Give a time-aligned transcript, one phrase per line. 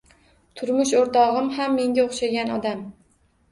[0.61, 2.85] Turmush o‘rtog‘im ham menga o‘xshagan odam.